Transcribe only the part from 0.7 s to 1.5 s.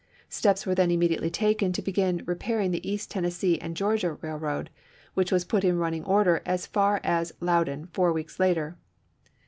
then immediately